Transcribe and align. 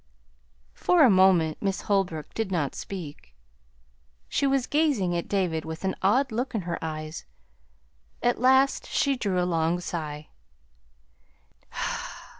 For 0.73 1.03
a 1.03 1.11
moment 1.11 1.61
Miss 1.61 1.81
Holbrook 1.81 2.33
did 2.33 2.51
not 2.51 2.73
speak. 2.73 3.35
She 4.27 4.47
was 4.47 4.65
gazing 4.65 5.15
at 5.15 5.27
David 5.27 5.63
with 5.63 5.85
an 5.85 5.93
odd 6.01 6.31
look 6.31 6.55
in 6.55 6.61
her 6.61 6.79
eyes. 6.83 7.23
At 8.23 8.41
last 8.41 8.87
she 8.87 9.15
drew 9.15 9.39
a 9.39 9.45
long 9.45 9.79
sigh. 9.79 10.29